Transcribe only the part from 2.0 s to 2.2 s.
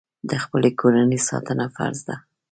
ده.